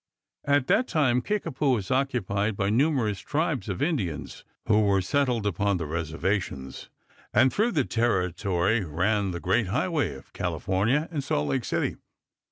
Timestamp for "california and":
10.33-11.23